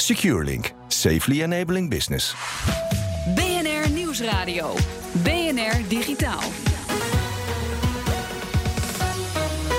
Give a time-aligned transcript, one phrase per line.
[0.00, 2.34] SecureLink, safely enabling business.
[3.34, 4.74] BNR Nieuwsradio.
[5.22, 6.40] BNR Digitaal.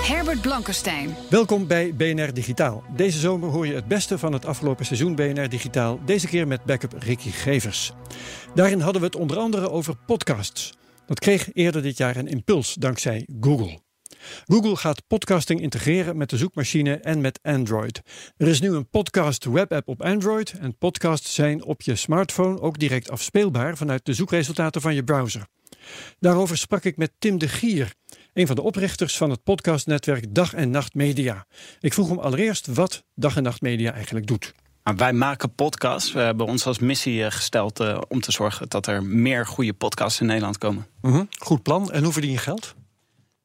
[0.03, 1.15] Herbert Blankenstein.
[1.29, 2.83] Welkom bij BNR Digitaal.
[2.95, 5.99] Deze zomer hoor je het beste van het afgelopen seizoen BNR Digitaal.
[6.05, 7.91] Deze keer met backup Ricky Gevers.
[8.55, 10.73] Daarin hadden we het onder andere over podcasts.
[11.05, 13.79] Dat kreeg eerder dit jaar een impuls dankzij Google.
[14.45, 18.01] Google gaat podcasting integreren met de zoekmachine en met Android.
[18.37, 22.79] Er is nu een podcast webapp op Android en podcasts zijn op je smartphone ook
[22.79, 25.45] direct afspeelbaar vanuit de zoekresultaten van je browser.
[26.19, 27.93] Daarover sprak ik met Tim de Gier,
[28.33, 31.45] een van de oprichters van het podcastnetwerk Dag en Nacht Media.
[31.79, 34.53] Ik vroeg hem allereerst wat Dag en Nacht Media eigenlijk doet.
[34.83, 36.11] Nou, wij maken podcasts.
[36.11, 39.73] We hebben ons als missie eh, gesteld uh, om te zorgen dat er meer goede
[39.73, 40.87] podcasts in Nederland komen.
[41.01, 41.27] Mm -hmm.
[41.39, 41.91] Goed plan.
[41.91, 42.75] En hoe verdien je geld?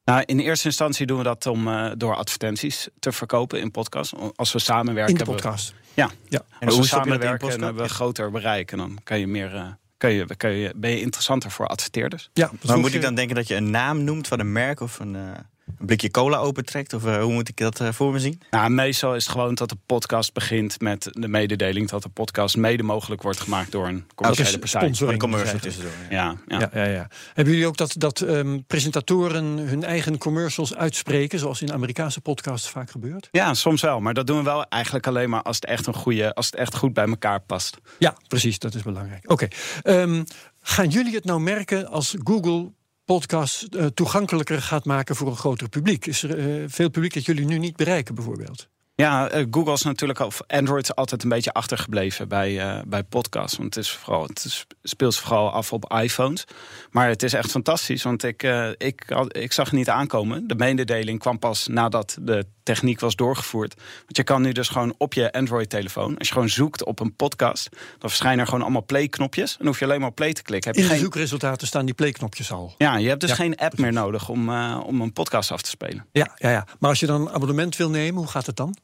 [0.07, 4.13] Nou, in eerste instantie doen we dat om uh, door advertenties te verkopen in podcasts.
[4.35, 5.13] Als we samenwerken.
[5.13, 5.69] In de podcast?
[5.69, 6.09] We, ja.
[6.29, 6.41] ja.
[6.59, 8.71] En als we samenwerken en hebben we groter bereik.
[8.71, 9.53] En dan kan je meer.
[9.53, 12.29] Uh, kan je, kan je, ben je interessanter voor adverteerders.
[12.33, 12.95] Ja, maar moet je...
[12.95, 15.15] ik dan denken dat je een naam noemt van een merk of een.
[15.15, 15.31] Uh
[15.79, 16.93] een blikje cola opentrekt?
[16.93, 18.41] Of uh, hoe moet ik dat uh, voor me zien?
[18.51, 22.57] Nou, meestal is het gewoon dat de podcast begint met de mededeling dat de podcast
[22.57, 24.81] mede mogelijk wordt gemaakt door een commerciële partij.
[24.81, 25.91] Sponsoring commercial tussendoor.
[26.09, 26.59] Ja, ja.
[26.59, 27.07] Ja, ja, ja.
[27.33, 32.69] Hebben jullie ook dat, dat um, presentatoren hun eigen commercials uitspreken, zoals in Amerikaanse podcasts
[32.69, 33.27] vaak gebeurt?
[33.31, 33.99] Ja, soms wel.
[33.99, 36.55] Maar dat doen we wel eigenlijk alleen maar als het echt een goede, als het
[36.55, 37.77] echt goed bij elkaar past.
[37.99, 38.59] Ja, precies.
[38.59, 39.31] Dat is belangrijk.
[39.31, 39.47] Oké.
[39.83, 40.01] Okay.
[40.01, 40.23] Um,
[40.61, 42.71] gaan jullie het nou merken als Google
[43.07, 46.05] podcast uh, toegankelijker gaat maken voor een groter publiek?
[46.05, 48.69] Is er uh, veel publiek dat jullie nu niet bereiken, bijvoorbeeld?
[49.01, 53.57] Ja, uh, Google is natuurlijk of Android altijd een beetje achtergebleven bij, bij podcasts.
[53.57, 56.43] Want het, is vooral, het speelt vooral af op iPhones.
[56.91, 58.43] Maar het is echt fantastisch, want ik,
[58.77, 60.47] ik, ik zag het niet aankomen.
[60.47, 63.73] De mededeling kwam pas nadat de techniek was doorgevoerd.
[63.75, 67.15] Want je kan nu dus gewoon op je Android-telefoon, als je gewoon zoekt op een
[67.15, 69.51] podcast, dan verschijnen er gewoon allemaal play-knopjes.
[69.51, 70.69] En dan hoef je alleen maar play te klikken.
[70.69, 71.03] Heb je In de geen...
[71.03, 72.75] zoekresultaten staan die play-knopjes al.
[72.77, 75.61] Ja, je hebt dus ja, geen app meer nodig om, uh, om een podcast af
[75.61, 76.05] te spelen.
[76.11, 78.75] Ja, ja, ja, maar als je dan een abonnement wil nemen, hoe gaat het dan?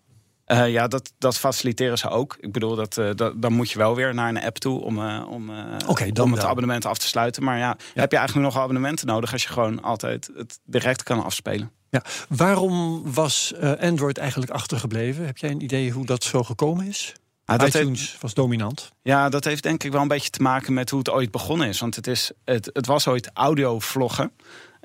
[0.48, 2.38] Uh, ja, dat, dat faciliteren ze ook.
[2.40, 5.00] Ik bedoel, dat, uh, dat, dan moet je wel weer naar een app toe om,
[5.00, 5.52] uh, om,
[5.88, 7.44] okay, dan om het abonnement af te sluiten.
[7.44, 11.04] Maar ja, ja, heb je eigenlijk nog abonnementen nodig als je gewoon altijd het direct
[11.04, 11.72] kan afspelen.
[11.90, 12.04] Ja.
[12.30, 15.26] Waarom was Android eigenlijk achtergebleven?
[15.26, 17.14] Heb jij een idee hoe dat zo gekomen is?
[17.46, 18.92] Ah, dat iTunes heeft, was dominant.
[19.02, 21.68] Ja, dat heeft denk ik wel een beetje te maken met hoe het ooit begonnen
[21.68, 21.80] is.
[21.80, 24.32] Want het, is, het, het was ooit audiovloggen.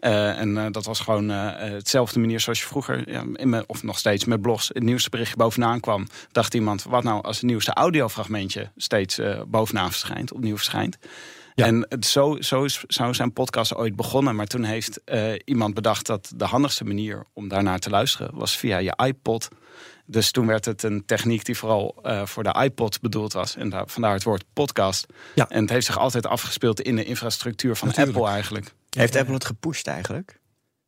[0.00, 3.64] Uh, en uh, dat was gewoon uh, hetzelfde manier zoals je vroeger, ja, in me,
[3.66, 6.06] of nog steeds met blogs, het nieuwste berichtje bovenaan kwam.
[6.32, 10.98] Dacht iemand, wat nou als het nieuwste audiofragmentje steeds bovenaan verschijnt, opnieuw verschijnt.
[11.54, 11.66] Ja.
[11.66, 14.36] En het, zo, zo is, zou zijn podcast ooit begonnen.
[14.36, 15.00] Maar toen heeft
[15.44, 19.48] iemand bedacht dat de handigste manier om daarnaar te luisteren was via je iPod.
[20.06, 23.56] Dus toen werd het een techniek die vooral uh, voor de iPod bedoeld was.
[23.56, 25.06] En daar, vandaar het woord podcast.
[25.34, 25.48] Ja.
[25.48, 28.16] En het heeft zich altijd afgespeeld in de infrastructuur van Natuurlijk.
[28.16, 28.74] Apple eigenlijk.
[28.98, 30.40] Heeft Apple het gepusht eigenlijk?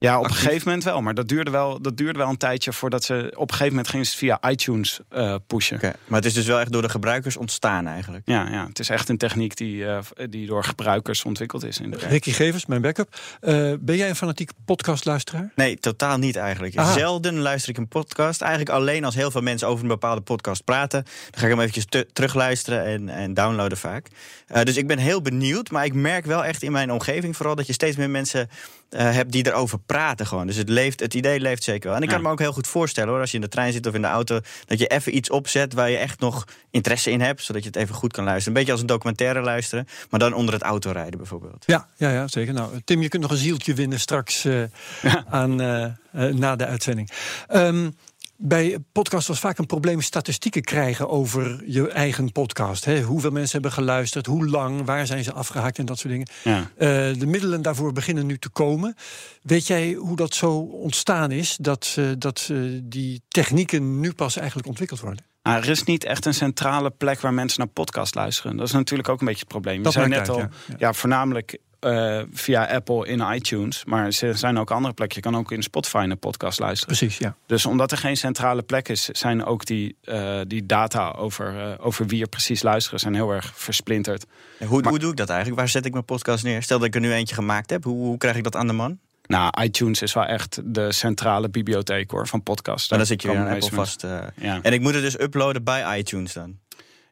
[0.03, 1.03] Ja, op een gegeven moment wel.
[1.03, 3.33] Maar dat duurde wel, dat duurde wel een tijdje voordat ze...
[3.35, 5.77] Op een gegeven moment gingen ze het via iTunes uh, pushen.
[5.77, 5.93] Okay.
[6.07, 8.23] Maar het is dus wel echt door de gebruikers ontstaan eigenlijk?
[8.25, 9.99] Ja, ja het is echt een techniek die, uh,
[10.31, 11.79] die door gebruikers ontwikkeld is.
[11.79, 13.21] In de Ricky Gevers, mijn backup.
[13.41, 15.53] Uh, ben jij een fanatieke podcastluisteraar?
[15.55, 16.77] Nee, totaal niet eigenlijk.
[16.77, 16.93] Aha.
[16.93, 18.41] Zelden luister ik een podcast.
[18.41, 21.03] Eigenlijk alleen als heel veel mensen over een bepaalde podcast praten.
[21.03, 24.07] Dan ga ik hem eventjes terugluisteren en, en downloaden vaak.
[24.49, 25.71] Uh, dus ik ben heel benieuwd.
[25.71, 27.55] Maar ik merk wel echt in mijn omgeving vooral...
[27.55, 28.49] dat je steeds meer mensen
[28.91, 30.47] uh, hebt die erover praten gewoon.
[30.47, 31.97] Dus het, leeft, het idee leeft zeker wel.
[31.97, 32.25] En ik kan ja.
[32.25, 34.09] me ook heel goed voorstellen hoor, als je in de trein zit of in de
[34.09, 37.69] auto, dat je even iets opzet waar je echt nog interesse in hebt, zodat je
[37.69, 38.53] het even goed kan luisteren.
[38.53, 41.65] Een beetje als een documentaire luisteren, maar dan onder het autorijden bijvoorbeeld.
[41.67, 42.55] Ja, ja, ja zeker.
[42.55, 44.63] Nou, Tim, je kunt nog een zieltje winnen straks uh,
[45.03, 45.25] ja.
[45.29, 45.87] aan, uh,
[46.33, 47.11] na de uitzending.
[47.55, 47.97] Um,
[48.43, 52.85] bij podcast was vaak een probleem statistieken krijgen over je eigen podcast.
[52.85, 53.03] Hè?
[53.03, 56.29] Hoeveel mensen hebben geluisterd, hoe lang, waar zijn ze afgehaakt en dat soort dingen.
[56.45, 56.59] Ja.
[56.59, 58.95] Uh, de middelen daarvoor beginnen nu te komen.
[59.43, 64.37] Weet jij hoe dat zo ontstaan is, dat, uh, dat uh, die technieken nu pas
[64.37, 65.25] eigenlijk ontwikkeld worden?
[65.43, 68.57] Nou, er is niet echt een centrale plek waar mensen naar podcast luisteren.
[68.57, 69.83] Dat is natuurlijk ook een beetje het probleem.
[69.83, 70.49] Dat Je zei net uit, al,
[70.79, 70.93] ja.
[70.93, 73.85] voornamelijk eh, via Apple in iTunes.
[73.85, 75.17] Maar er zijn ook andere plekken.
[75.23, 76.97] Je kan ook in Spotify een podcast luisteren.
[76.97, 77.35] Precies, ja.
[77.47, 81.87] Dus omdat er geen centrale plek is, zijn ook die, eh, die data over, eh,
[81.87, 84.27] over wie er precies luisteren, zijn heel erg versplinterd.
[84.67, 85.61] Hoe, hoe doe ik dat eigenlijk?
[85.61, 86.63] Waar zet ik mijn podcast neer?
[86.63, 87.85] Stel dat ik er nu eentje gemaakt heb.
[87.85, 88.99] Hoe, hoe krijg ik dat aan de man?
[89.27, 92.89] Nou, iTunes is wel echt de centrale bibliotheek hoor, van podcasts.
[92.89, 94.05] Maar dan zit je weer aan Apple vast.
[94.05, 94.19] eh.
[94.37, 94.59] Ja.
[94.63, 96.59] En ik moet het dus uploaden bij iTunes dan.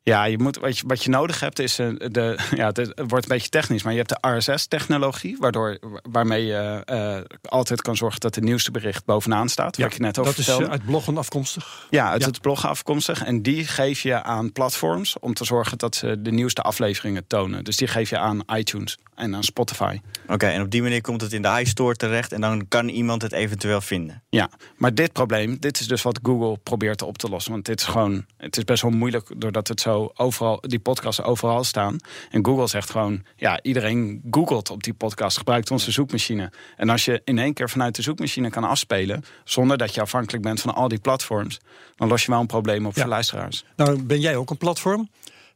[0.08, 2.38] Ja, je moet, wat, je, wat je nodig hebt is eh, de.
[2.56, 5.78] Ja, het, wordt een beetje technisch, maar je hebt de RSS-technologie, waardoor
[6.10, 9.76] waarmee je eh, altijd kan zorgen dat het nieuwste bericht bovenaan staat.
[9.76, 10.66] Ja, wat je net over dat is vertelde.
[10.66, 11.86] eh, uit bloggen afkomstig.
[11.90, 12.26] Ja, uit Ja.
[12.26, 13.24] het blog afkomstig.
[13.24, 17.64] En die geef je aan platforms om te zorgen dat ze de nieuwste afleveringen tonen.
[17.64, 20.00] Dus die geef je aan iTunes en aan Spotify.
[20.28, 22.32] Oké, en op die manier komt het in de iStore terecht.
[22.32, 24.22] En dan kan iemand het eventueel vinden.
[24.28, 27.52] Ja, maar dit probleem, dit is dus wat Google probeert op te lossen.
[27.52, 31.22] Want dit is gewoon, het is best wel moeilijk doordat het zo overal, die podcasts
[31.22, 31.96] overal staan.
[32.30, 36.52] En Google zegt gewoon, ja, iedereen googelt op die podcast, gebruikt onze zoekmachine.
[36.76, 40.42] En als je in één keer vanuit de zoekmachine kan afspelen, zonder dat je afhankelijk
[40.42, 41.60] bent van al die platforms,
[41.96, 43.00] dan los je wel een probleem op Ja.
[43.00, 43.64] voor luisteraars.
[43.76, 45.08] Nou, ben jij ook een platform?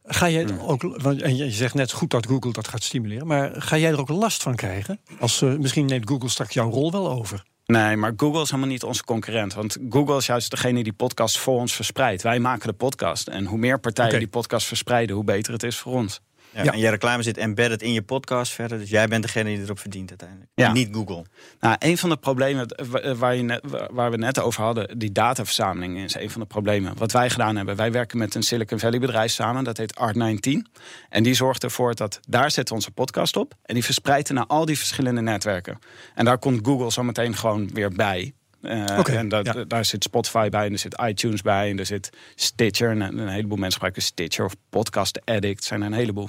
[0.04, 3.50] Ga jij er ook, en je zegt net goed dat Google dat gaat stimuleren, maar
[3.54, 5.00] ga jij er ook last van krijgen?
[5.20, 7.44] Als, eh, misschien neemt Google straks jouw rol wel over.
[7.66, 9.54] Nee, maar Google is helemaal niet onze concurrent.
[9.54, 12.22] Want Google is juist degene die podcast voor ons verspreidt.
[12.22, 13.28] Wij maken de podcast.
[13.28, 16.20] En hoe meer partijen die podcast verspreiden, hoe beter het is voor ons.
[16.54, 16.72] Ja, Ja.
[16.72, 18.78] En je reclame zit embedded in je podcast verder.
[18.78, 20.50] Dus jij bent degene die erop verdient uiteindelijk.
[20.54, 20.72] Ja.
[20.72, 21.24] Niet Google.
[21.60, 23.60] Nou, een van de problemen wa- waar, je net,
[23.90, 26.96] waar we net over hadden, die dataverzameling is een van de problemen.
[26.98, 30.50] Wat wij gedaan hebben, wij werken met een Silicon Valley bedrijf samen, dat heet Art19.
[31.08, 34.46] En die zorgt ervoor dat daar zetten we onze podcast op en die verspreidt naar
[34.46, 35.78] al die verschillende netwerken.
[36.14, 38.32] En daar komt Google zometeen gewoon weer bij.
[38.62, 39.64] Eh, Oké, en dat, ja.
[39.64, 42.90] daar zit Spotify bij, en er zit iTunes bij, en er zit Stitcher.
[42.90, 46.28] En een, een heleboel mensen gebruiken Stitcher of Podcast Addict, zijn er een heleboel.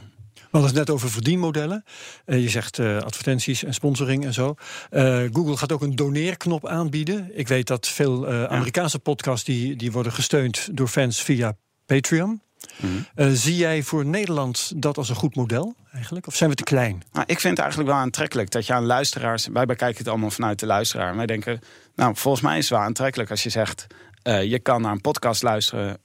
[0.53, 1.83] We hadden het net over verdienmodellen.
[2.25, 4.55] Eh, je zegt eh, advertenties en sponsoring en zo.
[4.89, 7.31] Eh, Google gaat ook een doneerknop aanbieden.
[7.33, 11.55] Ik weet dat veel Amerikaanse podcasts die, die worden gesteund door fans via
[11.85, 12.41] Patreon.
[12.77, 13.35] Mhm.
[13.35, 16.27] Zie jij voor Nederland dat als een goed model eigenlijk?
[16.27, 17.03] Of zijn we te klein?
[17.11, 19.47] Nou, ik vind het eigenlijk wel aantrekkelijk dat je aan luisteraars.
[19.47, 21.15] Wij bekijken het allemaal vanuit de luisteraar.
[21.15, 21.59] Wij denken,
[21.95, 23.87] nou, volgens mij is het wel aantrekkelijk als je zegt.
[24.23, 25.97] je kan naar een podcast luisteren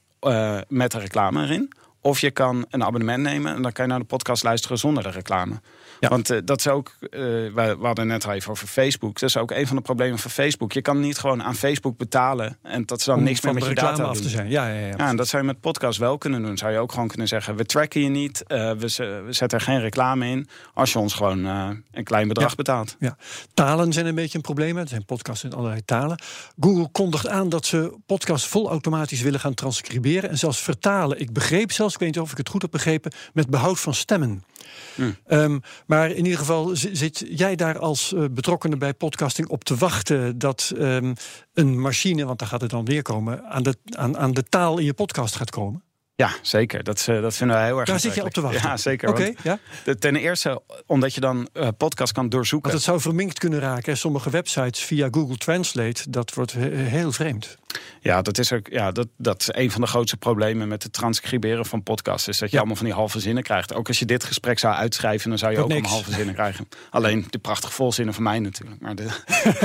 [0.67, 1.73] met een reclame erin.
[2.01, 5.03] Of je kan een abonnement nemen en dan kan je naar de podcast luisteren zonder
[5.03, 5.59] de reclame.
[5.99, 6.09] Ja.
[6.09, 9.19] Want eh, dat is ook, eh, we, we hadden net al even over Facebook.
[9.19, 10.71] Dat is ook een van de problemen van Facebook.
[10.71, 13.65] Je kan niet gewoon aan Facebook betalen en dat ze dan Om niks meer met
[13.65, 14.49] je data af te zijn.
[14.49, 14.93] Ja, ja, ja.
[14.97, 16.57] Ja, en dat zou je met podcast wel kunnen doen.
[16.57, 19.57] Zou je ook gewoon kunnen zeggen: we tracken je niet, eh, we, ze- we zetten
[19.59, 20.47] er geen reclame in.
[20.73, 22.55] Als je ons gewoon een klein bedrag Ja.
[22.55, 22.95] betaalt.
[22.99, 23.17] Ja,
[23.53, 24.77] talen zijn een beetje een probleem.
[24.77, 26.21] Er zijn podcasts in allerlei talen.
[26.59, 31.19] Google kondigt aan dat ze podcasts vol automatisch willen gaan transcriberen en zelfs vertalen.
[31.19, 33.93] Ik begreep zelfs, ik weet niet of ik het goed heb begrepen, met behoud van
[33.93, 34.43] stemmen.
[34.95, 35.17] Hmm.
[35.27, 39.75] Ehm, maar in ieder geval zi- zit jij daar als betrokkenen bij podcasting op te
[39.75, 41.13] wachten dat ehm,
[41.53, 44.85] een machine, want daar gaat het dan neerkomen, aan de, aan, aan de taal in
[44.85, 45.83] je podcast gaat komen.
[46.19, 46.83] Ja, zeker.
[46.83, 48.61] Dat, eh, dat vinden wij heel erg Daar zit je op te wachten.
[48.69, 49.09] Ja, zeker.
[49.09, 49.59] Oké, ja.
[49.99, 52.71] ten eerste, omdat je dan eh, podcast kan doorzoeken.
[52.71, 53.91] Want het zou verminkt kunnen raken.
[53.93, 53.97] hè.
[53.97, 57.57] Sommige websites via Google Translate, dat wordt he- heel vreemd.
[58.01, 60.93] Ja, dat is ook ja, dat, dat is een van de grootste problemen met het
[60.93, 62.27] transcriberen van podcasts.
[62.27, 62.57] Is dat je Ja.
[62.59, 63.73] allemaal van die halve zinnen krijgt.
[63.73, 65.79] Ook als je dit gesprek zou uitschrijven, dan zou je ook niks.
[65.79, 66.67] allemaal halve zinnen krijgen.
[66.89, 68.81] Alleen de prachtige volzinnen van mij natuurlijk.
[68.81, 69.07] Maar, de,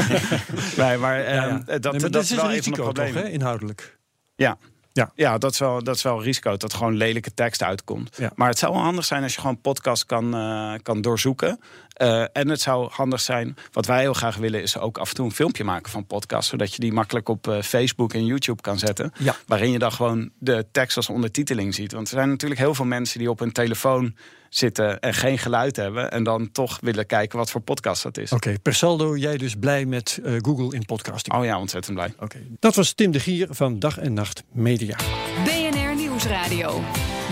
[0.83, 1.59] nee, maar eh, Ja, ja.
[1.59, 3.99] dat, Nee, maar dat dit is wel een van de toch, hè, inhoudelijk.
[4.37, 4.59] Ja.
[4.95, 5.11] Ja.
[5.15, 8.17] Ja, dat is, wel, dat is wel een risico dat gewoon lelijke tekst uitkomt.
[8.17, 8.33] Ja.
[8.35, 11.61] Maar het zou wel handig zijn als je gewoon podcast kan, eh, kan doorzoeken.
[11.95, 15.15] Eh, en het zou handig zijn, wat wij heel graag willen, is ook af en
[15.15, 16.49] toe een filmpje maken van podcast.
[16.49, 19.13] Zodat je die makkelijk op eh, Facebook en YouTube kan zetten.
[19.19, 19.37] Ja.
[19.47, 21.93] Waarin je dan gewoon de tekst als ondertiteling ziet.
[21.93, 24.15] Want er zijn natuurlijk heel veel mensen die op hun telefoon
[24.49, 26.11] zitten en geen geluid hebben.
[26.11, 28.33] En dan toch willen kijken wat voor podcast dat is.
[28.33, 31.37] Oké, per saldo jij dus blij met eh, Google in podcasting.
[31.37, 32.15] Oh ja, ontzettend blij.
[32.19, 32.39] Oké.
[32.61, 34.97] Dat was Tim de Gier van Dag en Nacht Media.
[35.45, 36.81] BNR Nieuwsradio.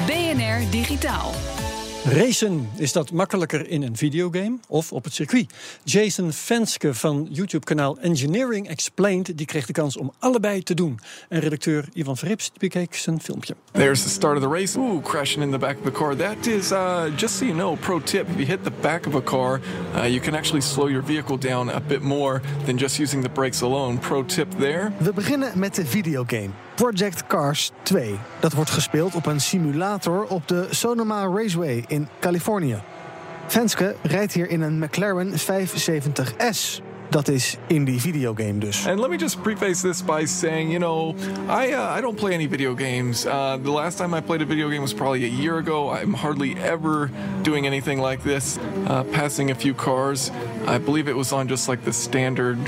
[0.07, 1.33] BNR Digitaal.
[2.05, 5.53] Racen, is dat makkelijker in een videogame of op het circuit?
[5.85, 9.39] Jason Venske van YouTube-kanaal Engineering Explained...
[9.39, 10.99] die kreeg de kans om allebei te doen.
[11.29, 13.55] En redacteur Ivan Verrips bekeek zijn filmpje.
[13.73, 14.79] There's the start of the race.
[14.79, 16.17] Ooh, crashing in the back of the car.
[16.17, 18.29] That is, uh, just so you know, pro tip.
[18.29, 19.61] If you hit the back of a car,
[19.95, 23.31] uh, you can actually slow your vehicle down a bit more than just using the
[23.31, 23.99] brakes alone.
[23.99, 24.93] Pro tip there.
[24.99, 28.19] We beginnen met de videogame Project Cars 2.
[28.41, 32.83] Dat wordt gespeeld op een simulator op de Sonoma Raceway in Californië.
[33.47, 36.83] Venske rijdt hier in een McLaren 570S.
[37.13, 38.87] dat is in die videogame dus.
[38.87, 41.15] And let me just preface this by saying, you know,
[41.49, 43.27] I uh, I don't play any video games.
[43.27, 45.91] Uh, the last time I played a video game was probably a year ago.
[45.91, 47.11] I'm hardly ever
[47.43, 48.59] doing anything like this.
[48.87, 50.31] Uh, passing a few cars.
[50.67, 52.59] I believe it was on just like the standard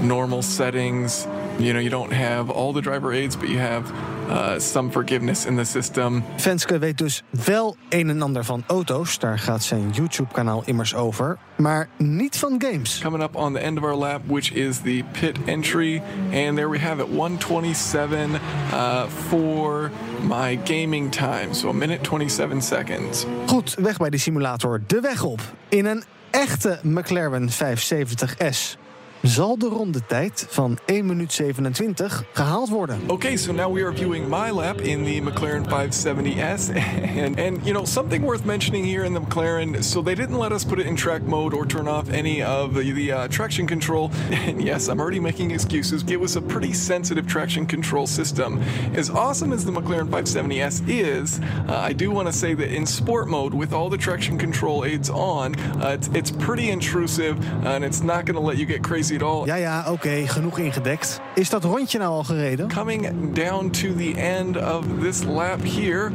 [0.00, 1.26] normal settings.
[1.58, 3.92] You know, you don't have all the driver aids, but you have
[4.28, 6.24] uh, some forgiveness in the system.
[6.36, 9.18] Venske weet dus wel een en ander van auto's.
[9.18, 11.38] Daar gaat zijn YouTube-kanaal immers over.
[11.56, 13.00] Maar niet van games.
[13.02, 16.02] Coming up on the end of our lap, which is the pit entry.
[16.32, 18.30] And there we have it, 127
[18.72, 19.90] uh, for
[20.22, 21.48] my gaming time.
[21.54, 23.26] So a minute 27 seconds.
[23.46, 24.80] Goed, weg bij de simulator.
[24.86, 25.40] De weg op.
[25.68, 28.82] In een echte McLaren 570S
[29.24, 32.98] zal de rondetijd van 1 minuut 27 gehaald worden.
[33.06, 36.72] Okay, so now we are viewing my lap in the McLaren 570S.
[37.14, 40.52] And, and you know, something worth mentioning here in the McLaren, so they didn't let
[40.52, 43.66] us put it in track mode or turn off any of the, the uh, traction
[43.66, 44.10] control.
[44.44, 46.02] And yes, I'm already making excuses.
[46.02, 48.58] It was a pretty sensitive traction control system.
[48.94, 52.86] As awesome as the McLaren 570S is, uh, I do want to say that in
[52.86, 57.84] sport mode, with all the traction control aids on, uh, it's, it's pretty intrusive and
[57.84, 59.44] it's not going to let you get crazy all.
[59.44, 61.20] Ja, ja, oké, genoeg ingedekt.
[61.34, 62.72] Is dat rondje nou al gereden?
[62.72, 66.10] Coming down to the end of this lap here.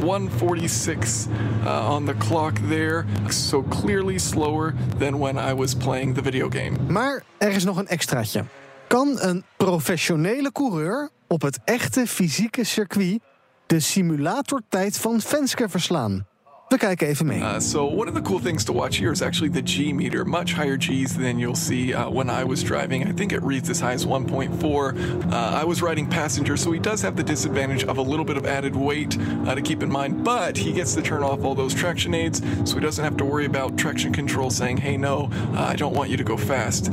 [0.00, 1.26] 146
[1.64, 3.04] uh, on the clock there.
[3.28, 6.76] So clearly slower than when I was playing the video game.
[6.88, 8.44] Maar er is nog een extraatje.
[8.86, 13.20] Kan een professionele coureur op het echte fysieke circuit
[13.66, 16.26] de simulatortijd van Venske verslaan?
[16.68, 17.40] We kijken even mee.
[17.40, 20.24] Uh, so one of the cool things to watch here is actually the G meter.
[20.24, 23.06] Much higher Gs than you'll see uh, when I was driving.
[23.06, 25.32] I think it reads as high as 1.4.
[25.32, 28.36] Uh, I was riding passenger, so he does have the disadvantage of a little bit
[28.36, 30.24] of added weight uh, to keep in mind.
[30.24, 33.24] But he gets to turn off all those traction aids, so he doesn't have to
[33.24, 36.90] worry about traction control saying, "Hey, no, uh, I don't want you to go fast."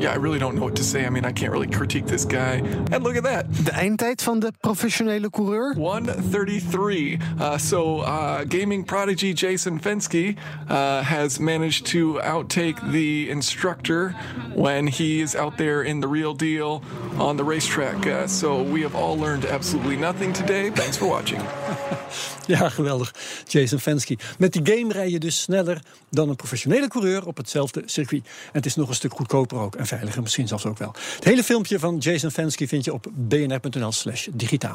[0.00, 1.06] Yeah, I really don't know what to say.
[1.06, 2.62] I mean, I can't really critique this guy.
[2.92, 3.46] And look at that.
[3.64, 5.74] De eindtijd van de professionele coureur?
[5.74, 7.18] 133.
[7.38, 10.36] Uh, so, uh, gaming prodigy Jason Fensky
[10.68, 14.10] uh, has managed to outtake the instructor
[14.54, 16.82] when he is out there in the real deal
[17.18, 18.06] on the racetrack.
[18.06, 20.70] Uh, so, we have all learned absolutely nothing today.
[20.70, 21.40] Thanks for watching.
[22.46, 23.14] Ja, geweldig.
[23.46, 24.16] Jason Fensky.
[24.38, 28.22] Met die game rij je dus sneller dan een professionele coureur op hetzelfde circuit.
[28.24, 30.94] En het is nog een stuk goedkoper ook en veiliger misschien zelfs ook wel.
[31.14, 34.74] Het hele filmpje van Jason Fensky vind je op bnr.nl slash digitaal.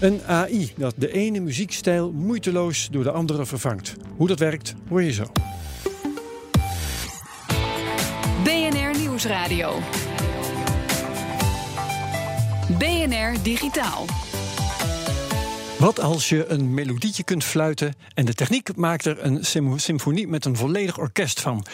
[0.00, 3.94] Een AI dat de ene muziekstijl moeiteloos door de andere vervangt.
[4.16, 5.24] Hoe dat werkt, hoor je zo.
[8.44, 9.78] BNR Nieuwsradio.
[12.78, 14.06] BNR Digitaal.
[15.84, 19.44] Wat als je een melodietje kunt fluiten en de techniek maakt er een
[19.76, 21.64] symfonie met een volledig orkest van?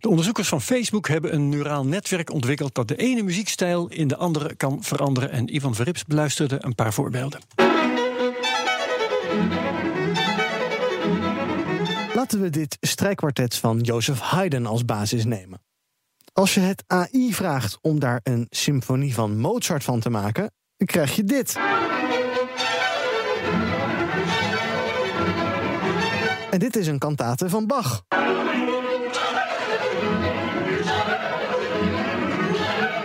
[0.00, 4.16] De onderzoekers van Facebook hebben een neuraal netwerk ontwikkeld dat de ene muziekstijl in de
[4.16, 5.30] andere kan veranderen.
[5.30, 7.40] En Ivan Verrips beluisterde een paar voorbeelden.
[12.14, 15.62] Laten we dit strijkkwartet van Joseph Haydn als basis nemen.
[16.32, 20.86] Als je het AI vraagt om daar een symfonie van Mozart van te maken, dan
[20.86, 21.58] krijg je dit.
[26.50, 28.04] En dit is een kantate van Bach.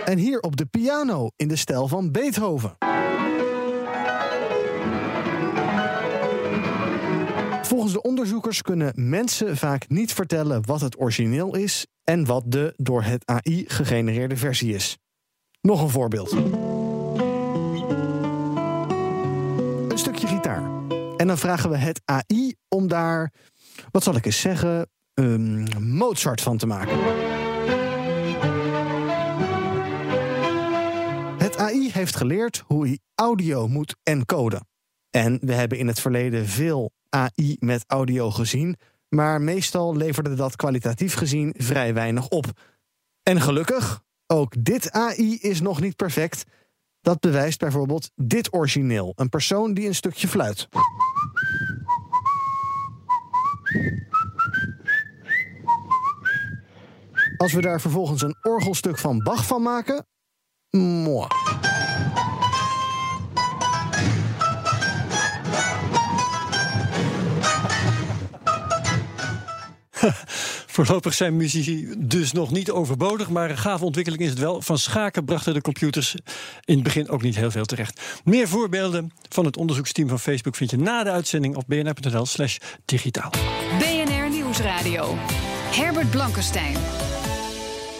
[0.04, 2.76] En hier op de piano in de stijl van Beethoven.
[7.62, 12.74] Volgens de onderzoekers kunnen mensen vaak niet vertellen wat het origineel is en wat de
[12.76, 14.98] door het AI gegenereerde versie is.
[15.60, 16.36] Nog een voorbeeld.
[21.16, 23.32] En dan vragen we het AI om daar,
[23.90, 26.98] wat zal ik eens zeggen, um, Mozart van te maken.
[31.38, 34.68] Het AI heeft geleerd hoe hij audio moet encoden.
[35.10, 38.76] En we hebben in het verleden veel AI met audio gezien,
[39.08, 42.46] maar meestal leverde dat kwalitatief gezien vrij weinig op.
[43.22, 46.44] En gelukkig, ook dit AI is nog niet perfect.
[47.06, 50.68] Dat bewijst bijvoorbeeld dit origineel: een persoon die een stukje fluit.
[57.36, 60.06] Als we daar vervolgens een orgelstuk van Bach van maken.
[60.70, 61.26] Moi.
[70.76, 74.62] Voorlopig zijn muziek dus nog niet overbodig, maar een gave ontwikkeling is het wel.
[74.62, 76.14] Van schaken brachten de computers
[76.64, 78.20] in het begin ook niet heel veel terecht.
[78.24, 83.30] Meer voorbeelden van het onderzoeksteam van Facebook vind je na de uitzending op bnr.nl/slash digitaal.
[83.78, 85.14] BNR Nieuwsradio.
[85.70, 86.76] Herbert Blankenstein.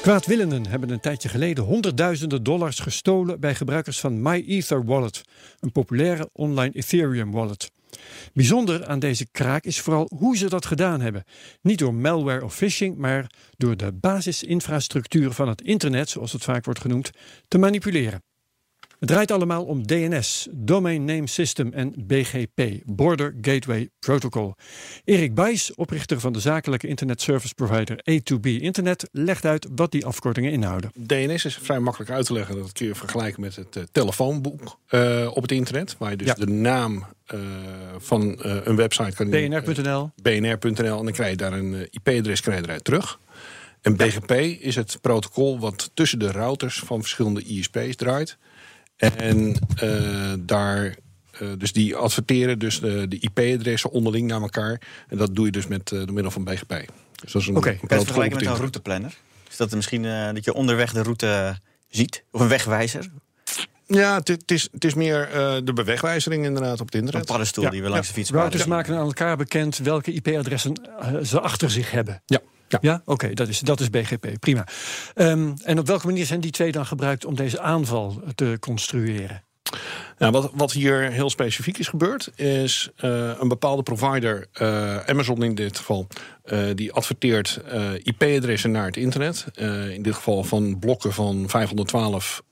[0.02, 5.22] Kwaadwillenden hebben een tijdje geleden honderdduizenden dollars gestolen bij gebruikers van MyEther Wallet,
[5.60, 7.70] een populaire online Ethereum wallet.
[8.34, 11.24] Bijzonder aan deze kraak is vooral hoe ze dat gedaan hebben.
[11.62, 16.64] Niet door malware of phishing, maar door de basisinfrastructuur van het internet, zoals het vaak
[16.64, 17.10] wordt genoemd,
[17.48, 18.22] te manipuleren.
[18.98, 24.54] Het draait allemaal om DNS, Domain Name System en BGP, Border Gateway Protocol.
[25.04, 30.06] Erik Bijs, oprichter van de zakelijke internet service provider A2B Internet, legt uit wat die
[30.06, 30.90] afkortingen inhouden.
[30.94, 32.56] DNS is vrij makkelijk uit te leggen.
[32.56, 36.26] Dat kun je vergelijken met het uh, telefoonboek uh, op het internet, waar je dus
[36.26, 36.34] ja.
[36.34, 37.40] de naam uh,
[37.98, 40.10] van een website kan bnr.nl.
[40.22, 43.18] bnr.nl en dan krijg je daar een IP-adres eruit terug.
[43.80, 48.38] En BGP is het protocol wat tussen de routers van verschillende ISP's draait.
[48.96, 50.96] En uh, daar,
[51.40, 54.80] uh, dus die adverteren dus de, de IP-adressen onderling naar elkaar.
[55.08, 56.84] En dat doe je dus met uh, door middel van BGP.
[57.22, 57.80] Dus dat is een, Oké, okay.
[57.86, 59.16] kan je vergelijken met een routeplanner?
[59.50, 60.02] Is dat misschien
[60.34, 62.24] dat je onderweg de route ziet?
[62.30, 63.10] Of een wegwijzer?
[63.86, 67.20] Ja, het is, het is meer uh, de bewegwijzering inderdaad op het internet.
[67.20, 67.70] Een paddenstoel ja.
[67.70, 68.12] die we langs ja.
[68.12, 68.68] de fiets Routers ja.
[68.68, 72.22] maken aan elkaar bekend welke IP-adressen uh, ze achter zich hebben.
[72.26, 72.40] Ja.
[72.68, 72.94] Ja, ja?
[72.94, 74.66] oké, okay, dat, is, dat is BGP, prima.
[75.14, 79.44] Um, en op welke manier zijn die twee dan gebruikt om deze aanval te construeren?
[80.18, 85.42] Nou, wat, wat hier heel specifiek is gebeurd, is uh, een bepaalde provider, uh, Amazon
[85.42, 86.06] in dit geval,
[86.44, 87.60] uh, die adverteert
[88.02, 89.46] IP-adressen naar het internet.
[89.90, 92.42] in dit geval van blokken van 512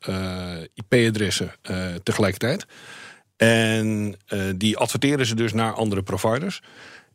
[0.74, 1.52] IP-adressen
[2.02, 2.66] tegelijkertijd.
[3.36, 4.16] En
[4.56, 6.62] die adverteren ze dus naar andere providers.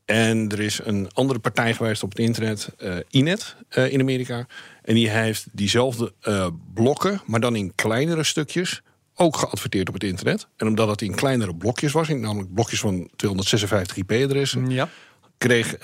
[0.10, 4.48] En er is een andere partij geweest op het internet, uh, Inet uh, in Amerika.
[4.82, 8.82] En die heeft diezelfde uh, blokken, maar dan in kleinere stukjes,
[9.16, 10.48] ook geadverteerd op het internet.
[10.58, 14.90] En omdat het in kleinere blokjes was, namelijk blokjes van 256 IP-adressen, ja.
[15.38, 15.78] kreeg,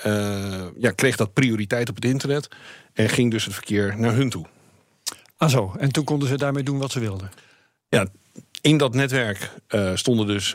[0.78, 2.48] ja, kreeg dat prioriteit op het internet.
[2.92, 4.46] En ging dus het verkeer naar hun toe.
[5.36, 7.30] Ah zo, en toen konden ze daarmee doen wat ze wilden?
[7.88, 8.06] Ja,
[8.60, 9.50] in dat netwerk
[9.94, 10.54] stonden dus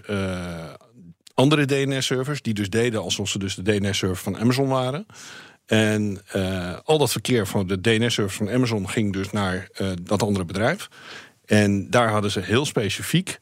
[1.34, 5.06] andere DNS-servers, die dus deden alsof ze dus de DNS-server van Amazon waren.
[5.66, 10.24] En uh, al dat verkeer van de DNS-servers van Amazon ging dus naar uh, dat
[10.24, 10.90] andere bedrijf.
[11.46, 13.40] En daar hadden ze heel specifiek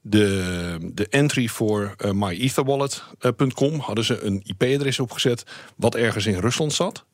[0.00, 5.44] de, de entry voor uh, myetherwallet.com hadden ze een IP-adres opgezet
[5.76, 7.04] wat ergens in Rusland zat.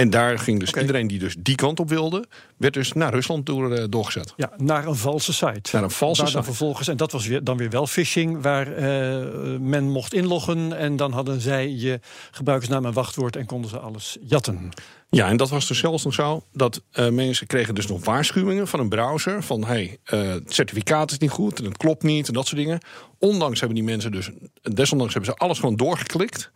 [0.00, 0.80] En daar ging dus okay.
[0.82, 2.24] iedereen die dus die kant op wilde,
[2.56, 4.32] werd dus naar Rusland door, uh, doorgezet.
[4.36, 5.70] Ja, naar een valse site.
[5.72, 6.32] Naar een valse site.
[6.32, 10.76] Dan vervolgens, en dat was weer, dan weer wel phishing, waar uh, men mocht inloggen.
[10.76, 14.68] En dan hadden zij je gebruikersnaam en wachtwoord en konden ze alles jatten.
[15.10, 18.68] Ja, en dat was dus zelfs nog zo dat uh, mensen kregen dus nog waarschuwingen
[18.68, 19.42] van een browser.
[19.42, 22.80] Van hey, het certificaat is niet goed en het klopt niet en dat soort dingen.
[23.18, 24.30] Ondanks hebben die mensen dus,
[24.62, 26.50] desondanks hebben ze alles gewoon doorgeklikt.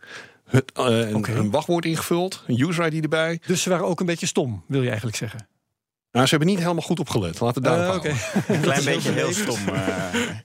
[0.45, 1.35] Het, uh, een, okay.
[1.35, 3.39] een, wachtwoord ingevuld, een user ID erbij.
[3.45, 5.47] Dus ze waren ook een beetje stom, wil je eigenlijk zeggen?
[6.15, 7.39] Nou, ze hebben niet helemaal goed opgelet.
[7.39, 8.55] Laten we daarop uh, okay.
[8.55, 9.59] Een klein beetje heel stom.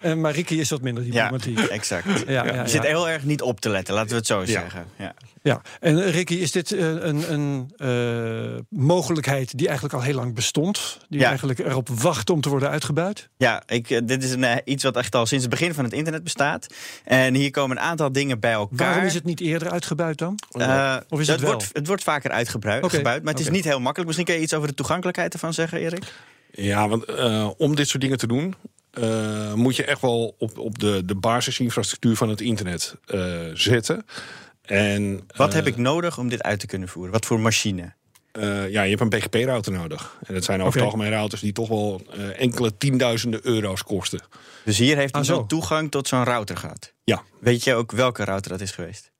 [0.01, 0.15] Uh...
[0.15, 1.59] maar Ricky is wat minder diplomatiek.
[1.59, 2.25] Ja, exact.
[2.27, 4.85] Ja, ja, je zit heel erg niet op te letten, laten we het zo zeggen.
[4.99, 5.15] Ja.
[5.43, 10.99] Ja, en Ricky, is dit een, een uh, mogelijkheid die eigenlijk al heel lang bestond?
[11.09, 13.29] Die eigenlijk erop wacht om te worden uitgebuit?
[13.37, 15.93] Ja, ik, dit is een, uh, iets wat echt al sinds het begin van het
[15.93, 16.67] internet bestaat.
[17.05, 18.87] En hier komen een aantal dingen bij elkaar.
[18.87, 20.39] Waarom is het niet eerder uitgebuit dan?
[20.57, 21.51] Uh, of is het, het, wel?
[21.51, 23.03] wordt, het wordt vaker uitgebuit, okay.
[23.03, 23.43] maar het okay.
[23.43, 24.07] is niet heel makkelijk.
[24.07, 26.12] Misschien kun je iets over de toegankelijkheid ervan zeggen, Erik?
[26.53, 27.05] Ja, want
[27.57, 28.55] om dit soort dingen te doen,
[28.99, 34.07] uh, moet je echt wel op, op de, de basisinfrastructuur van het internet uh, zetten.
[34.62, 37.12] En, Wat uh, heb ik nodig om dit uit te kunnen voeren?
[37.12, 37.99] Wat voor machine?
[38.68, 40.18] ja, je hebt een BGP-router nodig.
[40.27, 40.83] En dat zijn over okay.
[40.83, 42.03] het algemeen routers die toch wel
[42.37, 44.20] enkele tienduizenden euro's kosten.
[44.64, 46.92] Dus hier heeft hij ah, toegang tot zo'n router gehad?
[47.05, 47.23] Ja.
[47.40, 49.11] Weet je ook welke router dat is geweest?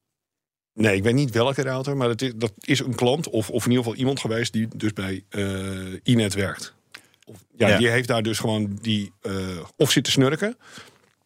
[0.75, 3.65] Nee, ik weet niet welke router, maar dat is, dat is een klant of, of
[3.65, 5.25] in ieder geval iemand geweest die dus bij
[6.03, 6.75] Inet werkt.
[7.57, 9.33] Ja, ja, die heeft daar dus gewoon die uh,
[9.77, 10.57] of zitten snurken.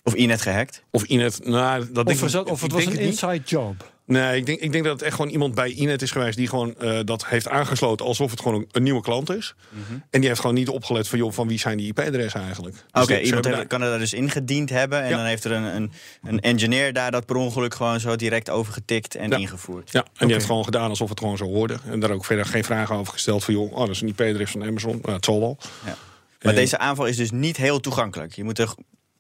[0.03, 0.83] Of Inet gehackt.
[0.91, 3.94] Of Inet, nou, dat of, denk ik, of het was een inside job.
[4.07, 6.37] Nee, ik denk, ik denk dat het echt gewoon iemand bij Inet is geweest...
[6.37, 9.55] die gewoon uh, dat heeft aangesloten alsof het gewoon een, een nieuwe klant is.
[9.69, 10.03] Mm -hmm.
[10.11, 11.19] En die heeft gewoon niet opgelet van...
[11.19, 12.75] joh, van wie zijn die IP-adressen eigenlijk.
[12.75, 13.67] Dus Oké, okay, iemand heeft, daar...
[13.67, 15.03] kan er dus ingediend hebben...
[15.03, 15.17] en ja.
[15.17, 17.75] dan heeft er een, een, een, engineer daar dat per ongeluk...
[17.75, 19.37] gewoon zo direct overgetikt en ja.
[19.37, 19.93] ingevoerd.
[19.93, 20.27] Ja, en okay.
[20.27, 21.79] die heeft gewoon gedaan alsof het gewoon zo hoorde.
[21.87, 23.55] En daar ook verder geen vragen over gesteld van...
[23.55, 24.99] joh, oh, dat is een IP-adres van Amazon.
[25.03, 25.59] Nou, het zal wel.
[25.85, 25.97] Ja.
[26.43, 26.59] Maar en...
[26.59, 28.33] deze aanval is dus niet heel toegankelijk.
[28.35, 28.75] Je moet er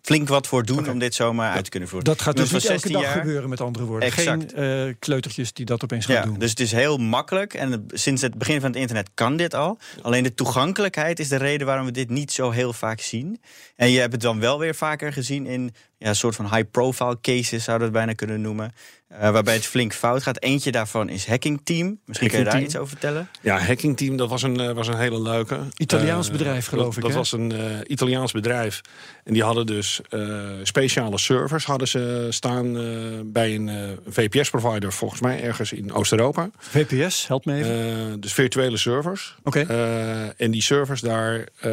[0.05, 0.93] flink wat voor doen okay.
[0.93, 2.09] om dit zomaar uit te kunnen voeren.
[2.09, 3.19] Dat gaat dus niet elke dag jaar.
[3.19, 4.09] gebeuren, met andere woorden.
[4.09, 4.53] Exact.
[4.55, 6.39] Geen uh, kleutertjes die dat opeens gaan ja, doen.
[6.39, 7.55] Dus het is heel makkelijk.
[7.55, 9.79] En het, sinds het begin van het internet kan dit al.
[10.03, 13.41] Alleen de toegankelijkheid is de reden waarom we dit niet zo heel vaak zien.
[13.77, 17.19] En je hebt het dan wel weer vaker gezien in ja, een soort van high-profile
[17.21, 18.75] cases, zouden we het bijna kunnen noemen.
[19.19, 20.43] Eh, waarbij het flink fout gaat.
[20.43, 21.99] Eentje daarvan is Hacking Team.
[22.07, 23.29] Misschien kun je daar iets over vertellen.
[23.41, 25.59] Ja, Hacking Team, dat was een, eh, was een hele leuke.
[25.77, 28.81] Italiaans Eh, bedrijf, geloof dat, ik, Dat was een eh, Italiaans bedrijf.
[29.25, 32.83] En die hadden dus eh, speciale servers hadden ze staan eh,
[33.25, 36.51] bij een eh, VPS-provider, volgens mij ergens in Oost-Europa.
[36.59, 37.71] VPS, help me even.
[38.09, 39.35] Eh, dus virtuele servers.
[39.43, 39.61] Oké.
[39.61, 41.73] Eh, en die servers daar, eh,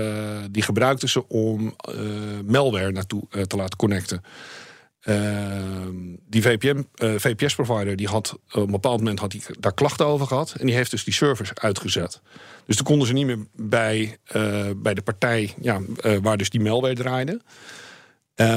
[0.52, 1.94] die gebruikten ze om eh,
[2.46, 4.24] malware naartoe te laten connecten.
[5.02, 5.96] Ehm,
[6.28, 10.28] die VPN, eh, VPS-provider die had op een bepaald moment had die daar klachten over
[10.28, 10.56] gehad.
[10.60, 12.22] En die heeft dus die servers uitgezet.
[12.66, 16.50] Dus toen konden ze niet meer bij, eh, bij de partij ja, eh, waar dus
[16.50, 17.42] die malware draaide.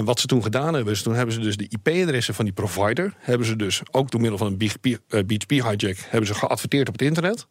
[0.04, 3.14] Wat ze toen gedaan hebben, is toen hebben ze dus de IP-adressen van die provider,
[3.18, 6.88] hebben ze dus ook door middel van een BGP, eh, BGP hijack, hebben ze geadverteerd
[6.88, 7.46] op het internet.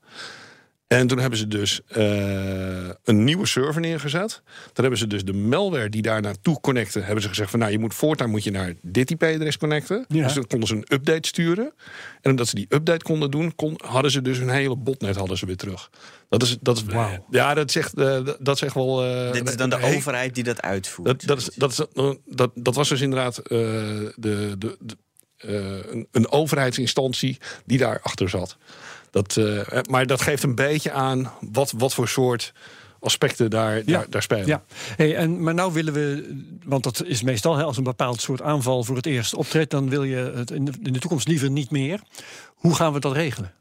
[0.88, 4.42] En toen hebben ze dus eh, een nieuwe server neergezet.
[4.46, 7.72] Dan hebben ze dus de malware die daar naartoe connecte, hebben ze gezegd van nou
[7.72, 10.06] je moet voortaan moet je naar dit IP-adres connecten.
[10.08, 10.24] Ja.
[10.24, 11.74] Dus dan konden ze een update sturen.
[12.22, 15.38] En omdat ze die update konden doen, kon, hadden ze dus hun hele botnet hadden
[15.38, 15.90] ze weer terug.
[16.30, 17.26] Dat is, dat is, Wauw.
[17.30, 19.04] ja, dat zegt, eh, dat echt wel.
[19.04, 21.08] eh, Dit is dan de hey, overheid die dat uitvoert.
[21.08, 23.48] dat, dat, is, dat, is, dat, dat was dus inderdaad eh,
[24.16, 24.98] de, de, de,
[25.38, 28.58] eh, een, een overheidsinstantie die daarachter zat.
[29.14, 32.54] Dat, eh, maar dat geeft een beetje aan wat, wat voor soort
[33.00, 34.48] aspecten daar, daar, daar spelen.
[34.48, 34.64] Ja,
[34.96, 38.42] hey, en, maar nou willen we, want dat is meestal hè, als een bepaald soort
[38.42, 41.50] aanval voor het eerst optreedt, dan wil je het in de, in de toekomst liever
[41.50, 42.02] niet meer.
[42.54, 43.54] Hoe gaan we dat regelen?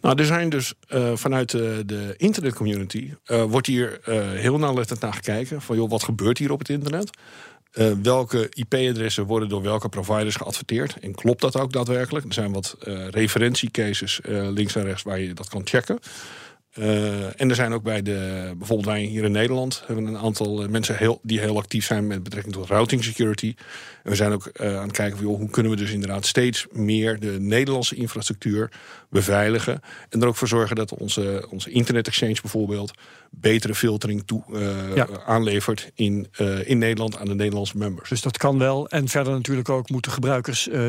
[0.00, 5.00] Nou, er zijn dus eh, vanuit de, de internetcommunity eh, wordt hier eh, heel nauwlettend
[5.00, 7.10] naar gekeken van joh, wat gebeurt hier op het internet?
[7.76, 10.96] Eh, welke IP-adressen worden door welke providers geadverteerd?
[11.00, 12.26] En klopt dat ook daadwerkelijk?
[12.26, 15.98] Er zijn wat eh, referentiecases eh, links en rechts waar je dat kan checken.
[17.36, 20.96] En er zijn ook bij de, bijvoorbeeld wij hier in Nederland, hebben een aantal mensen
[20.96, 23.54] heel, die heel actief zijn met betrekking tot routing security.
[24.02, 27.20] En we zijn ook aan het kijken van hoe kunnen we dus inderdaad steeds meer
[27.20, 28.70] de Nederlandse infrastructuur
[29.10, 29.80] beveiligen.
[30.08, 32.92] En er ook voor zorgen dat onze, onze internet exchange bijvoorbeeld
[33.30, 35.08] betere filtering toe, eh, Ja.
[35.26, 38.08] aanlevert in, eh, in Nederland aan de Nederlandse members.
[38.08, 38.88] Dus dat kan wel.
[38.88, 40.80] En verder natuurlijk ook moeten gebruikers eh,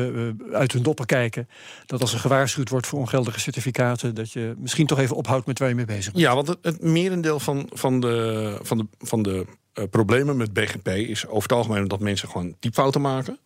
[0.52, 1.48] uit hun dopper kijken.
[1.86, 5.58] Dat als er gewaarschuwd wordt voor ongeldige certificaten, dat je misschien toch even ophoudt met
[5.58, 6.24] waar je mee bezig bent.
[6.24, 9.46] Ja, want het, het merendeel van, van de, van de, van de
[9.90, 13.38] problemen met BGP is over het algemeen dat mensen gewoon typfouten maken.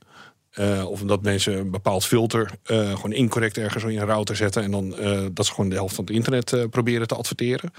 [0.86, 4.62] Of dat mensen een bepaald filter gewoon incorrect ergens in een router zetten.
[4.62, 4.94] En dan
[5.34, 7.72] dat ze gewoon de helft van het internet proberen te adverteren.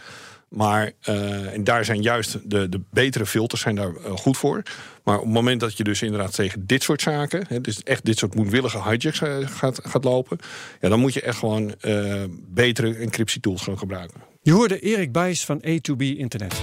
[0.54, 4.64] Maar eh, en daar zijn juist de, de betere filters zijn daar eh, goed voor.
[5.04, 8.06] Maar op het moment dat je dus inderdaad tegen dit soort zaken, hè, dus echt
[8.06, 10.38] dit soort moedwillige hijacks eh, gaat, gaat lopen,
[10.82, 14.22] ja, dan moet je echt gewoon eh, betere encryptietools gaan gebruiken.
[14.42, 16.62] Je hoorde Erik Bijs van A2B Internet.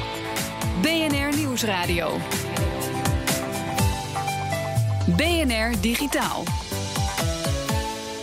[0.83, 2.19] BNR Nieuwsradio.
[5.17, 6.45] BNR Digitaal.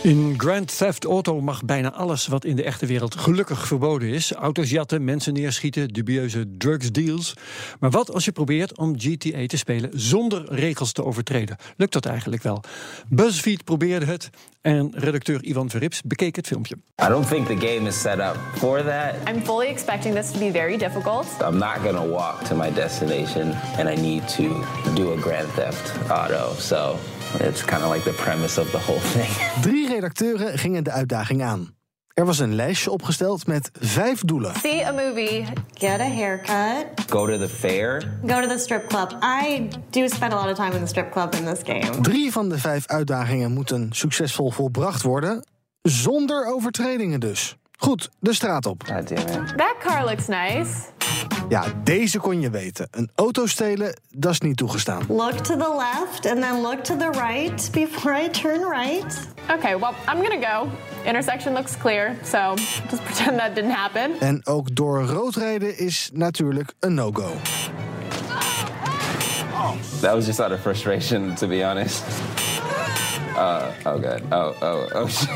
[0.02, 4.32] In Grand Theft Auto mag bijna alles wat in de echte wereld gelukkig verboden is.
[4.32, 7.34] Auto's jatten, mensen neerschieten, dubieuze drugsdeals.
[7.80, 11.56] Maar wat als je probeert om GTA te spelen zonder regels te overtreden?
[11.76, 12.62] Lukt dat eigenlijk wel?
[13.08, 14.30] BuzzFeed probeerde het
[14.60, 16.74] en redacteur Ivan Verrips bekeek het filmpje.
[17.02, 19.14] I don't think the game is set up for that.
[19.28, 21.26] I'm fully expecting this to be very difficult.
[21.40, 26.10] I'm not gonna walk to my destination and I need to do a Grand Theft
[26.10, 26.54] Auto.
[26.58, 26.98] So
[27.40, 29.28] it's kind of like the premise of the whole thing.
[29.70, 31.76] Drie redacteuren gingen de uitdaging aan.
[32.14, 34.54] Er was een lijstje opgesteld met vijf doelen.
[34.54, 36.86] See a movie, Get a haircut.
[37.10, 38.18] Go to the fair.
[38.26, 39.18] Go to the strip club.
[39.22, 42.00] I do spend a lot of time in the strip club in this game.
[42.00, 45.46] Drie van de vijf uitdagingen moeten succesvol volbracht worden,
[45.82, 47.56] zonder overtredingen dus.
[47.78, 48.82] Goed, de straat op.
[48.82, 49.56] God damn it.
[49.56, 50.74] that car looks nice.
[51.48, 52.88] Ja, deze kon je weten.
[52.90, 55.02] Een auto stelen, dat is niet toegestaan.
[55.08, 59.28] Look to the left and then look to the right before I turn right.
[59.50, 60.68] Okay, well, I'm gonna go.
[61.04, 62.54] Intersection looks clear, so
[62.90, 64.20] just pretend that didn't happen.
[64.20, 67.32] En ook door rood rijden is natuurlijk een no-go.
[70.00, 72.02] That was just out of frustration, to be honest.
[73.36, 74.20] Uh, oh god.
[74.30, 75.28] Oh, oh, oh shit.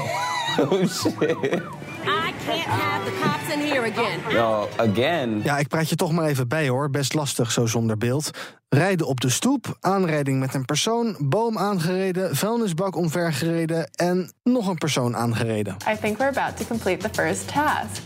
[0.58, 1.62] Oh shit.
[2.02, 4.34] I can't have the cops in here again.
[4.34, 5.40] No, again.
[5.44, 6.90] Ja, ik praat je toch maar even bij hoor.
[6.90, 8.30] Best lastig zo zonder beeld.
[8.68, 14.78] Rijden op de stoep, aanrijding met een persoon, boom aangereden, vuilnisbak omvergereden en nog een
[14.78, 15.76] persoon aangereden.
[15.92, 18.02] I think we're about to complete the first task.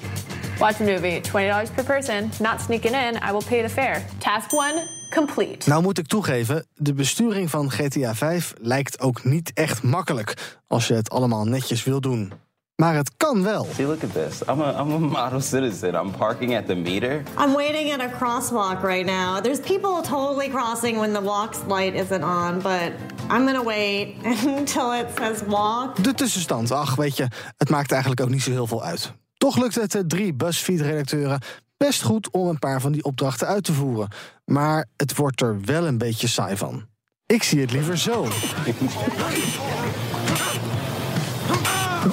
[0.58, 4.00] Watch a movie, $20 per person, not sneaking in, I will pay the fare.
[4.18, 5.68] Task one, complete.
[5.68, 10.86] Nou moet ik toegeven, de besturing van GTA 5 lijkt ook niet echt makkelijk als
[10.86, 12.32] je het allemaal netjes wil doen.
[12.76, 13.66] Maar het kan wel.
[13.74, 14.40] See, look at this.
[14.48, 15.94] I'm a, I'm a model citizen.
[15.94, 17.22] I'm parking at the meter.
[17.38, 19.40] I'm waiting at a crosswalk right now.
[19.40, 22.92] There's people totally crossing when the walk light isn't on, but
[23.30, 26.02] I'm gonna wait until it says walk.
[26.02, 29.12] De tussenstand, ach weet je, het maakt eigenlijk ook niet zo heel veel uit.
[29.36, 31.40] Toch lukt het de drie BuzzFeed-redacteuren
[31.76, 34.08] best goed om een paar van die opdrachten uit te voeren.
[34.44, 36.86] Maar het wordt er wel een beetje saai van.
[37.26, 38.26] Ik zie het liever zo.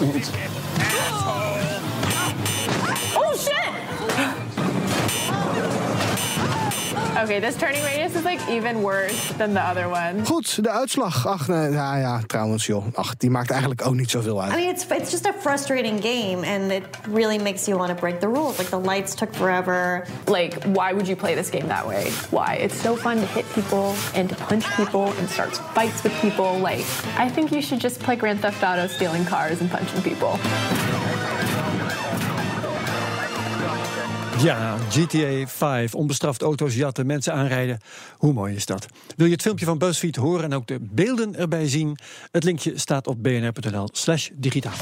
[0.06, 0.63] Oh
[7.24, 10.26] Okay, this turning radius is like even worse than the other one.
[10.26, 11.26] Goed, de uitslag.
[11.28, 12.84] Ach, nee, ja, ja, trouwens, joh.
[12.94, 14.52] Ach, die maakt eigenlijk ook niet zoveel uit.
[14.52, 18.00] I mean, it's it's just a frustrating game, and it really makes you want to
[18.00, 18.58] break the rules.
[18.58, 20.06] Like the lights took forever.
[20.28, 22.12] Like, why would you play this game that way?
[22.30, 22.56] Why?
[22.56, 26.60] It's so fun to hit people and to punch people and start fights with people.
[26.60, 26.86] Like,
[27.18, 30.40] I think you should just play Grand Theft Auto stealing cars and punching people.
[34.44, 37.80] Ja, GTA 5, onbestraft auto's jatten, mensen aanrijden.
[38.18, 38.86] Hoe mooi is dat?
[39.16, 41.98] Wil je het filmpje van BuzzFeed horen en ook de beelden erbij zien?
[42.32, 44.74] Het linkje staat op bnr.nl slash digitaal.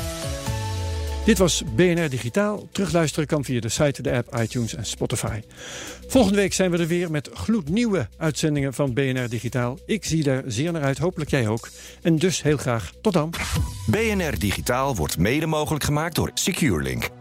[1.25, 2.67] Dit was BNR Digitaal.
[2.71, 5.41] Terugluisteren kan via de site, de app, iTunes en Spotify.
[6.07, 9.79] Volgende week zijn we er weer met gloednieuwe uitzendingen van BNR Digitaal.
[9.85, 11.69] Ik zie daar zeer naar uit, hopelijk jij ook.
[12.01, 13.33] En dus heel graag tot dan.
[13.87, 17.20] BNR Digitaal wordt mede mogelijk gemaakt door SecureLink.